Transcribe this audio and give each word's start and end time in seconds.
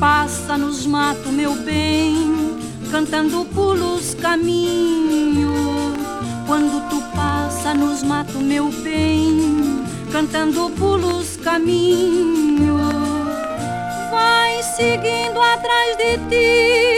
passa 0.00 0.58
nos 0.58 0.86
matos, 0.86 1.32
meu 1.32 1.54
bem, 1.54 2.58
cantando 2.90 3.44
pulos 3.46 4.14
caminho. 4.14 5.52
Quando 6.46 6.88
tu 6.88 7.00
passa 7.14 7.74
nos 7.74 8.02
matos, 8.02 8.40
meu 8.40 8.68
bem, 8.82 9.84
cantando 10.12 10.70
pulos 10.70 11.36
caminho. 11.36 12.78
Vai 14.10 14.62
seguindo 14.62 15.40
atrás 15.40 15.96
de 15.96 16.18
ti, 16.28 16.95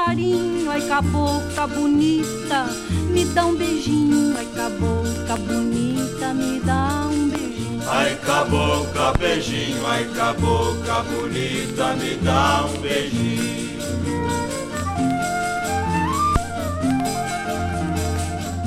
passarinho, 0.00 0.70
ai 0.70 0.80
cabocla 0.82 1.66
bonita, 1.66 2.66
me 3.10 3.24
dá 3.26 3.46
um 3.46 3.54
beijinho, 3.54 4.34
ai 4.36 4.46
cabocla 4.46 5.36
bonita, 5.36 6.34
me 6.34 6.60
dá 6.60 7.08
um 7.10 7.28
beijinho. 7.28 7.82
Ai 7.86 8.14
cabocla, 8.16 9.12
beijinho, 9.18 9.86
ai 9.86 10.04
cabocla 10.16 11.02
bonita, 11.02 11.94
me 11.94 12.14
dá 12.16 12.66
um 12.66 12.80
beijinho. 12.80 13.60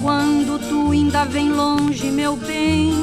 Quando 0.00 0.58
tu 0.68 0.92
ainda 0.92 1.24
vem 1.24 1.52
longe, 1.52 2.10
meu 2.10 2.36
bem, 2.36 2.94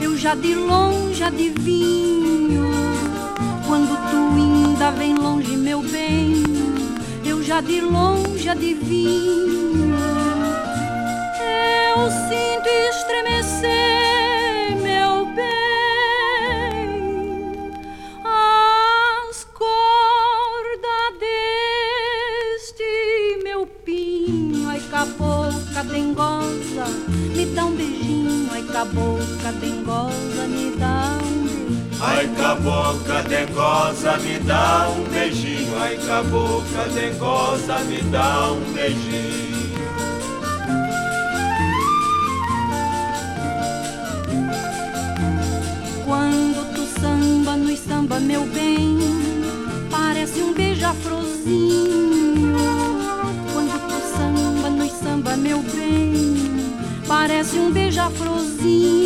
eu 0.00 0.16
já 0.16 0.34
de 0.34 0.54
longe 0.54 1.22
adivinho. 1.22 2.85
Já 7.46 7.60
de 7.60 7.80
longe 7.80 8.48
adivinho. 8.48 9.94
Eu 11.94 12.10
sinto 12.10 12.68
estremecer, 12.90 14.74
meu 14.82 15.26
bem, 15.26 15.44
as 18.24 19.44
cordas 19.54 21.20
deste 22.50 23.38
meu 23.44 23.64
pinho. 23.84 24.68
Ai, 24.68 24.80
cabocla 24.90 25.84
dengosa, 25.84 26.86
me 27.36 27.46
dá 27.54 27.64
um 27.66 27.76
beijinho. 27.76 28.48
Ai, 28.50 28.62
cabocla 28.64 29.52
dengosa, 29.60 30.48
me 30.48 30.74
dá. 30.76 31.25
Ai 32.00 32.28
cabocla 32.36 33.22
dengosa, 33.22 34.16
me 34.18 34.38
dá 34.40 34.88
um 34.90 35.04
beijinho. 35.10 35.76
Ai 35.78 35.96
cabocla 35.96 36.84
dengosa, 36.94 37.78
me 37.80 38.02
dá 38.02 38.52
um 38.52 38.72
beijinho. 38.72 39.46
Quando 46.04 46.64
tu 46.74 46.86
samba 47.00 47.56
no 47.56 47.76
samba, 47.76 48.20
meu 48.20 48.44
bem, 48.46 48.98
parece 49.90 50.40
um 50.40 50.52
beija-frozinho. 50.52 52.56
Quando 53.52 53.88
tu 53.88 54.16
samba 54.16 54.70
no 54.70 54.88
samba, 54.90 55.36
meu 55.36 55.58
bem, 55.62 56.72
parece 57.08 57.58
um 57.58 57.72
beija-frozinho. 57.72 59.05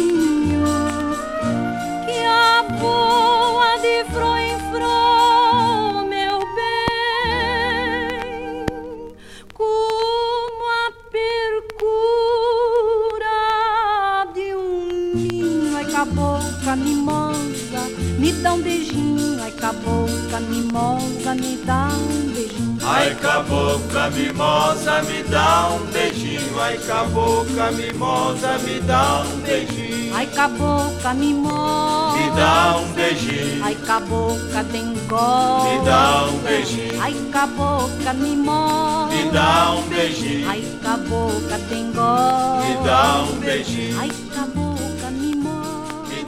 Ninho. 15.15 15.77
Ai, 15.77 15.85
cabocla 15.87 16.77
mimosa, 16.77 17.83
me 18.19 18.33
dá 18.33 18.53
um 18.55 18.63
beijinho. 18.63 19.43
Ai, 19.43 19.51
cabocla 19.53 20.41
mimosa, 20.41 21.35
me 21.35 21.57
dá 21.65 21.89
um 21.95 22.33
beijinho. 22.33 22.79
Ai 22.83 23.15
cabocla 23.17 24.11
mimosa, 24.11 25.03
me 25.03 25.23
dá 25.25 25.69
um 25.75 25.87
beijinho. 25.93 26.61
Ai 26.61 26.79
cabocla 26.79 27.71
mimosa, 27.73 28.59
me 28.59 28.81
dá 28.81 29.23
um 29.25 29.41
beijinho. 29.41 30.15
Ai, 30.15 30.27
cabocla 30.27 31.15
mimosa, 31.15 32.17
Me 32.17 32.31
dá 32.37 32.77
um 32.77 32.93
beijinho. 32.93 33.65
Ai, 33.65 33.75
cabocla 33.87 34.63
dengosa, 34.65 35.65
Me 35.65 35.85
dá 35.85 36.25
um 36.27 36.39
beijinho. 36.41 37.03
Ai, 37.03 37.15
cabocla 37.33 38.13
mimosa, 38.15 39.15
Me 39.15 39.31
dá 39.31 39.71
um 39.73 39.89
beijinho. 39.89 40.49
Ai, 40.51 40.65
cabocla 40.83 41.59
dengosa, 41.71 42.61
Me 42.67 42.85
dá 42.85 43.23
um 43.23 43.39
beijinho. 43.41 44.01
Ai, 44.01 44.11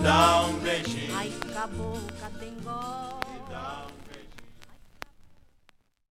dá 0.02 0.42
um 0.42 0.58
beijinho. 0.58 1.16
Ai, 1.16 1.32
cabocla 1.54 2.30
tem 2.38 2.54
gosto. 2.62 3.22